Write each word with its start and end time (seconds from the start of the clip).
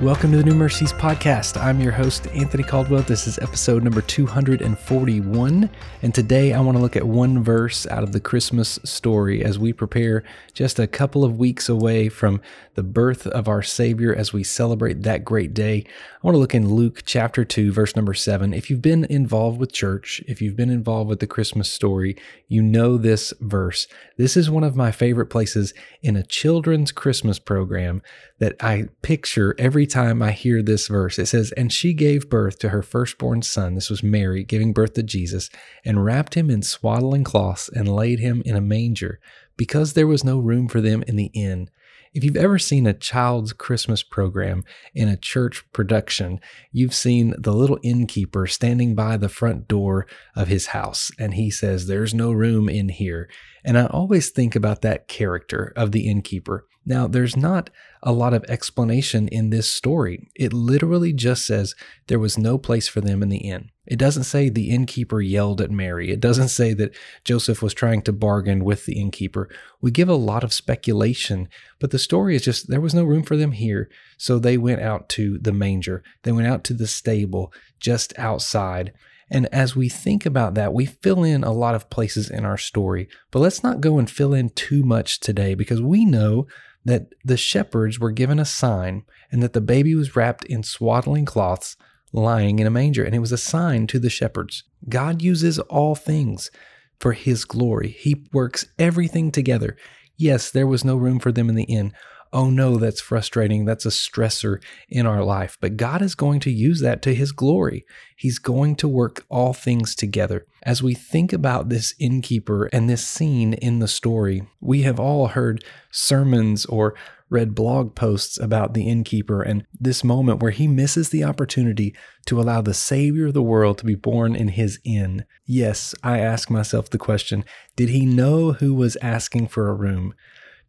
Welcome 0.00 0.30
to 0.30 0.38
the 0.38 0.44
New 0.44 0.54
Mercies 0.54 0.94
Podcast. 0.94 1.62
I'm 1.62 1.78
your 1.78 1.92
host, 1.92 2.26
Anthony 2.28 2.62
Caldwell. 2.62 3.02
This 3.02 3.26
is 3.26 3.38
episode 3.38 3.84
number 3.84 4.00
241. 4.00 5.70
And 6.00 6.14
today 6.14 6.54
I 6.54 6.60
want 6.62 6.78
to 6.78 6.82
look 6.82 6.96
at 6.96 7.06
one 7.06 7.44
verse 7.44 7.86
out 7.88 8.02
of 8.02 8.12
the 8.12 8.18
Christmas 8.18 8.78
story 8.82 9.44
as 9.44 9.58
we 9.58 9.74
prepare 9.74 10.24
just 10.54 10.78
a 10.78 10.86
couple 10.86 11.22
of 11.22 11.36
weeks 11.36 11.68
away 11.68 12.08
from 12.08 12.40
the 12.76 12.82
birth 12.82 13.26
of 13.26 13.46
our 13.46 13.62
Savior 13.62 14.14
as 14.14 14.32
we 14.32 14.42
celebrate 14.42 15.02
that 15.02 15.22
great 15.22 15.52
day. 15.52 15.84
I 15.86 16.26
want 16.26 16.34
to 16.34 16.38
look 16.38 16.54
in 16.54 16.72
Luke 16.72 17.02
chapter 17.04 17.44
2, 17.44 17.70
verse 17.70 17.94
number 17.94 18.14
7. 18.14 18.54
If 18.54 18.70
you've 18.70 18.80
been 18.80 19.04
involved 19.04 19.60
with 19.60 19.70
church, 19.70 20.22
if 20.26 20.40
you've 20.40 20.56
been 20.56 20.70
involved 20.70 21.10
with 21.10 21.20
the 21.20 21.26
Christmas 21.26 21.70
story, 21.70 22.16
you 22.48 22.62
know 22.62 22.96
this 22.96 23.34
verse. 23.40 23.86
This 24.16 24.34
is 24.34 24.48
one 24.48 24.64
of 24.64 24.76
my 24.76 24.92
favorite 24.92 25.26
places 25.26 25.74
in 26.00 26.16
a 26.16 26.22
children's 26.22 26.90
Christmas 26.90 27.38
program 27.38 28.00
that 28.38 28.56
I 28.60 28.88
picture 29.02 29.54
every 29.58 29.86
time 29.90 30.22
I 30.22 30.32
hear 30.32 30.62
this 30.62 30.88
verse. 30.88 31.18
It 31.18 31.26
says, 31.26 31.52
And 31.52 31.72
she 31.72 31.92
gave 31.92 32.30
birth 32.30 32.58
to 32.60 32.70
her 32.70 32.82
firstborn 32.82 33.42
son. 33.42 33.74
This 33.74 33.90
was 33.90 34.02
Mary 34.02 34.44
giving 34.44 34.72
birth 34.72 34.94
to 34.94 35.02
Jesus, 35.02 35.50
and 35.84 36.04
wrapped 36.04 36.34
him 36.34 36.50
in 36.50 36.62
swaddling 36.62 37.24
cloths 37.24 37.68
and 37.68 37.88
laid 37.88 38.18
him 38.18 38.42
in 38.44 38.56
a 38.56 38.60
manger, 38.60 39.20
because 39.56 39.92
there 39.92 40.06
was 40.06 40.24
no 40.24 40.38
room 40.38 40.68
for 40.68 40.80
them 40.80 41.02
in 41.06 41.16
the 41.16 41.30
inn. 41.34 41.68
If 42.12 42.24
you've 42.24 42.36
ever 42.36 42.58
seen 42.58 42.88
a 42.88 42.92
child's 42.92 43.52
Christmas 43.52 44.02
program 44.02 44.64
in 44.94 45.08
a 45.08 45.16
church 45.16 45.64
production, 45.72 46.40
you've 46.72 46.94
seen 46.94 47.34
the 47.38 47.52
little 47.52 47.78
innkeeper 47.84 48.48
standing 48.48 48.96
by 48.96 49.16
the 49.16 49.28
front 49.28 49.68
door 49.68 50.06
of 50.34 50.48
his 50.48 50.66
house, 50.66 51.12
and 51.20 51.34
he 51.34 51.50
says, 51.50 51.86
There's 51.86 52.12
no 52.12 52.32
room 52.32 52.68
in 52.68 52.88
here. 52.88 53.28
And 53.64 53.78
I 53.78 53.86
always 53.86 54.30
think 54.30 54.56
about 54.56 54.82
that 54.82 55.06
character 55.06 55.72
of 55.76 55.92
the 55.92 56.08
innkeeper. 56.08 56.66
Now, 56.86 57.06
there's 57.06 57.36
not 57.36 57.70
a 58.02 58.12
lot 58.12 58.32
of 58.32 58.44
explanation 58.48 59.28
in 59.28 59.50
this 59.50 59.70
story. 59.70 60.30
It 60.34 60.52
literally 60.52 61.12
just 61.12 61.46
says 61.46 61.74
there 62.06 62.18
was 62.18 62.38
no 62.38 62.56
place 62.56 62.88
for 62.88 63.02
them 63.02 63.22
in 63.22 63.28
the 63.28 63.38
inn. 63.38 63.70
It 63.86 63.98
doesn't 63.98 64.24
say 64.24 64.48
the 64.48 64.70
innkeeper 64.70 65.20
yelled 65.20 65.60
at 65.60 65.70
Mary. 65.70 66.10
It 66.10 66.20
doesn't 66.20 66.48
say 66.48 66.72
that 66.74 66.96
Joseph 67.24 67.60
was 67.60 67.74
trying 67.74 68.02
to 68.02 68.12
bargain 68.12 68.64
with 68.64 68.86
the 68.86 68.98
innkeeper. 68.98 69.50
We 69.80 69.90
give 69.90 70.08
a 70.08 70.14
lot 70.14 70.44
of 70.44 70.54
speculation, 70.54 71.48
but 71.80 71.90
the 71.90 71.98
story 71.98 72.36
is 72.36 72.42
just 72.42 72.70
there 72.70 72.80
was 72.80 72.94
no 72.94 73.04
room 73.04 73.24
for 73.24 73.36
them 73.36 73.52
here. 73.52 73.90
So 74.16 74.38
they 74.38 74.56
went 74.56 74.80
out 74.80 75.08
to 75.10 75.38
the 75.38 75.52
manger, 75.52 76.02
they 76.22 76.32
went 76.32 76.46
out 76.48 76.64
to 76.64 76.74
the 76.74 76.86
stable 76.86 77.52
just 77.78 78.18
outside. 78.18 78.92
And 79.30 79.46
as 79.52 79.76
we 79.76 79.88
think 79.88 80.26
about 80.26 80.54
that, 80.54 80.74
we 80.74 80.86
fill 80.86 81.22
in 81.22 81.44
a 81.44 81.52
lot 81.52 81.74
of 81.74 81.90
places 81.90 82.28
in 82.30 82.44
our 82.44 82.58
story. 82.58 83.08
But 83.30 83.38
let's 83.38 83.62
not 83.62 83.80
go 83.80 83.98
and 83.98 84.10
fill 84.10 84.34
in 84.34 84.50
too 84.50 84.82
much 84.82 85.20
today 85.20 85.54
because 85.54 85.80
we 85.80 86.04
know 86.04 86.46
that 86.84 87.08
the 87.24 87.36
shepherds 87.36 88.00
were 88.00 88.10
given 88.10 88.38
a 88.38 88.44
sign 88.44 89.04
and 89.30 89.42
that 89.42 89.52
the 89.52 89.60
baby 89.60 89.94
was 89.94 90.16
wrapped 90.16 90.44
in 90.44 90.62
swaddling 90.62 91.24
cloths 91.24 91.76
lying 92.12 92.58
in 92.58 92.66
a 92.66 92.70
manger. 92.70 93.04
And 93.04 93.14
it 93.14 93.20
was 93.20 93.32
a 93.32 93.38
sign 93.38 93.86
to 93.88 93.98
the 93.98 94.10
shepherds. 94.10 94.64
God 94.88 95.22
uses 95.22 95.58
all 95.58 95.94
things 95.94 96.50
for 96.98 97.12
his 97.12 97.46
glory, 97.46 97.88
he 97.88 98.26
works 98.30 98.66
everything 98.78 99.32
together. 99.32 99.74
Yes, 100.18 100.50
there 100.50 100.66
was 100.66 100.84
no 100.84 100.96
room 100.96 101.18
for 101.18 101.32
them 101.32 101.48
in 101.48 101.54
the 101.54 101.64
inn. 101.64 101.94
Oh 102.32 102.48
no, 102.48 102.76
that's 102.76 103.00
frustrating. 103.00 103.64
That's 103.64 103.86
a 103.86 103.90
stressor 103.90 104.62
in 104.88 105.04
our 105.04 105.24
life. 105.24 105.58
But 105.60 105.76
God 105.76 106.00
is 106.00 106.14
going 106.14 106.40
to 106.40 106.50
use 106.50 106.80
that 106.80 107.02
to 107.02 107.14
his 107.14 107.32
glory. 107.32 107.84
He's 108.16 108.38
going 108.38 108.76
to 108.76 108.88
work 108.88 109.24
all 109.28 109.52
things 109.52 109.96
together. 109.96 110.46
As 110.62 110.82
we 110.82 110.94
think 110.94 111.32
about 111.32 111.68
this 111.68 111.94
innkeeper 111.98 112.66
and 112.66 112.88
this 112.88 113.04
scene 113.04 113.54
in 113.54 113.80
the 113.80 113.88
story, 113.88 114.46
we 114.60 114.82
have 114.82 115.00
all 115.00 115.28
heard 115.28 115.64
sermons 115.90 116.66
or 116.66 116.94
read 117.30 117.54
blog 117.54 117.94
posts 117.94 118.38
about 118.38 118.74
the 118.74 118.88
innkeeper 118.88 119.40
and 119.40 119.64
this 119.78 120.04
moment 120.04 120.42
where 120.42 120.50
he 120.50 120.66
misses 120.66 121.08
the 121.08 121.24
opportunity 121.24 121.94
to 122.26 122.40
allow 122.40 122.60
the 122.60 122.74
Savior 122.74 123.28
of 123.28 123.34
the 123.34 123.42
world 123.42 123.78
to 123.78 123.84
be 123.84 123.94
born 123.94 124.36
in 124.36 124.48
his 124.48 124.80
inn. 124.84 125.24
Yes, 125.46 125.94
I 126.02 126.18
ask 126.18 126.50
myself 126.50 126.90
the 126.90 126.98
question 126.98 127.44
did 127.76 127.88
he 127.88 128.04
know 128.04 128.52
who 128.52 128.74
was 128.74 128.96
asking 129.00 129.48
for 129.48 129.68
a 129.68 129.74
room? 129.74 130.14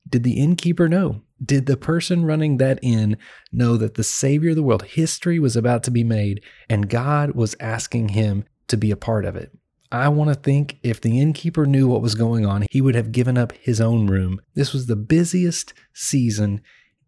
Did 0.08 0.24
the 0.24 0.40
innkeeper 0.40 0.88
know? 0.88 1.22
Did 1.44 1.66
the 1.66 1.78
person 1.78 2.26
running 2.26 2.58
that 2.58 2.80
inn 2.82 3.18
know 3.52 3.78
that 3.78 3.96
the 3.96 4.04
Savior 4.04 4.52
of 4.52 4.56
the 4.56 4.64
world, 4.64 4.84
history 4.84 5.40
was 5.40 5.56
about 5.56 5.84
to 5.84 5.92
be 5.92 6.04
made, 6.04 6.42
and 6.70 6.90
God 6.90 7.32
was 7.32 7.56
asking 7.60 8.10
him 8.10 8.44
to 8.68 8.78
be 8.78 8.92
a 8.92 8.98
part 8.98 9.26
of 9.26 9.36
it? 9.36 9.52
I 9.92 10.08
want 10.08 10.30
to 10.30 10.36
think 10.36 10.80
if 10.84 11.02
the 11.02 11.20
innkeeper 11.20 11.66
knew 11.66 11.88
what 11.88 12.02
was 12.02 12.16
going 12.16 12.46
on, 12.46 12.66
he 12.72 12.80
would 12.80 12.96
have 12.96 13.12
given 13.12 13.38
up 13.38 13.52
his 13.54 13.82
own 13.82 14.08
room. 14.08 14.40
This 14.54 14.72
was 14.72 14.86
the 14.86 14.96
busiest 14.96 15.74
season 15.94 16.62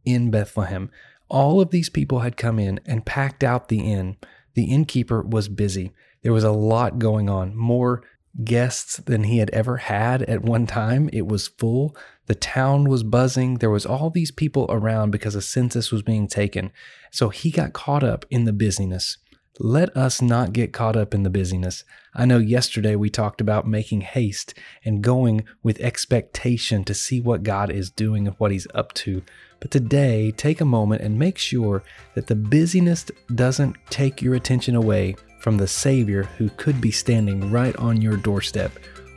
in 0.03 0.31
Bethlehem. 0.31 0.91
All 1.29 1.61
of 1.61 1.69
these 1.69 1.89
people 1.89 2.19
had 2.19 2.35
come 2.35 2.59
in 2.59 2.79
and 2.85 3.05
packed 3.05 3.43
out 3.43 3.69
the 3.69 3.79
inn. 3.79 4.17
The 4.55 4.65
innkeeper 4.65 5.21
was 5.21 5.47
busy. 5.47 5.93
There 6.23 6.33
was 6.33 6.43
a 6.43 6.51
lot 6.51 6.99
going 6.99 7.29
on, 7.29 7.55
more 7.55 8.03
guests 8.43 8.97
than 8.97 9.23
he 9.23 9.37
had 9.37 9.49
ever 9.51 9.77
had 9.77 10.23
at 10.23 10.41
one 10.41 10.65
time. 10.65 11.09
It 11.13 11.27
was 11.27 11.47
full. 11.47 11.95
The 12.25 12.35
town 12.35 12.85
was 12.85 13.03
buzzing. 13.03 13.55
There 13.55 13.69
was 13.69 13.85
all 13.85 14.09
these 14.09 14.31
people 14.31 14.65
around 14.69 15.11
because 15.11 15.35
a 15.35 15.41
census 15.41 15.91
was 15.91 16.01
being 16.01 16.27
taken. 16.27 16.71
So 17.11 17.29
he 17.29 17.51
got 17.51 17.73
caught 17.73 18.03
up 18.03 18.25
in 18.29 18.45
the 18.45 18.53
busyness. 18.53 19.17
Let 19.59 19.95
us 19.95 20.19
not 20.19 20.51
get 20.51 20.73
caught 20.73 20.95
up 20.95 21.13
in 21.13 21.21
the 21.21 21.29
busyness. 21.29 21.83
I 22.15 22.25
know 22.25 22.39
yesterday 22.39 22.95
we 22.95 23.11
talked 23.11 23.39
about 23.39 23.67
making 23.67 24.01
haste 24.01 24.55
and 24.83 25.03
going 25.03 25.45
with 25.61 25.79
expectation 25.79 26.83
to 26.85 26.93
see 26.95 27.21
what 27.21 27.43
God 27.43 27.69
is 27.69 27.91
doing 27.91 28.25
and 28.25 28.35
what 28.39 28.51
He's 28.51 28.65
up 28.73 28.93
to. 28.93 29.21
But 29.59 29.69
today, 29.69 30.31
take 30.31 30.59
a 30.59 30.65
moment 30.65 31.03
and 31.03 31.19
make 31.19 31.37
sure 31.37 31.83
that 32.15 32.27
the 32.27 32.35
busyness 32.35 33.05
doesn't 33.35 33.75
take 33.91 34.23
your 34.23 34.33
attention 34.33 34.75
away 34.75 35.15
from 35.43 35.57
the 35.57 35.67
Savior 35.67 36.23
who 36.37 36.49
could 36.55 36.79
be 36.79 36.89
standing 36.89 37.51
right 37.51 37.75
on 37.75 38.01
your 38.01 38.15
doorstep, 38.15 38.71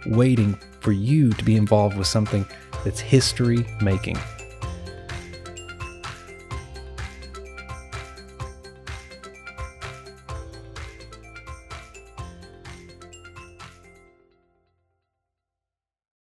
waiting 0.07 0.59
for 0.81 0.91
you 0.91 1.31
to 1.31 1.45
be 1.45 1.55
involved 1.55 1.97
with 1.97 2.09
something 2.09 2.45
that's 2.85 2.99
history 2.99 3.65
making. 3.81 4.19